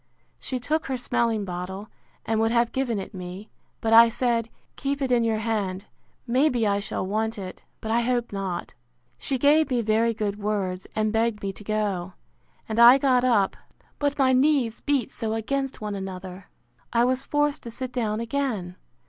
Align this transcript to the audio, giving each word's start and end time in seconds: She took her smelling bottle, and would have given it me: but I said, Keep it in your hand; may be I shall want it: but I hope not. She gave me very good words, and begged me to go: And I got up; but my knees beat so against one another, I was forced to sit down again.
She 0.39 0.57
took 0.59 0.87
her 0.87 0.97
smelling 0.97 1.45
bottle, 1.45 1.87
and 2.25 2.39
would 2.39 2.49
have 2.49 2.71
given 2.71 2.97
it 2.97 3.13
me: 3.13 3.51
but 3.81 3.93
I 3.93 4.09
said, 4.09 4.49
Keep 4.75 4.99
it 4.99 5.11
in 5.11 5.23
your 5.23 5.37
hand; 5.37 5.85
may 6.25 6.49
be 6.49 6.65
I 6.65 6.79
shall 6.79 7.05
want 7.05 7.37
it: 7.37 7.61
but 7.81 7.91
I 7.91 8.01
hope 8.01 8.31
not. 8.33 8.73
She 9.19 9.37
gave 9.37 9.69
me 9.69 9.83
very 9.83 10.15
good 10.15 10.39
words, 10.39 10.87
and 10.95 11.13
begged 11.13 11.43
me 11.43 11.53
to 11.53 11.63
go: 11.63 12.13
And 12.67 12.79
I 12.79 12.97
got 12.97 13.23
up; 13.23 13.55
but 13.99 14.17
my 14.17 14.33
knees 14.33 14.79
beat 14.79 15.11
so 15.11 15.35
against 15.35 15.81
one 15.81 15.93
another, 15.93 16.45
I 16.91 17.05
was 17.05 17.21
forced 17.21 17.61
to 17.61 17.69
sit 17.69 17.91
down 17.93 18.19
again. 18.19 18.77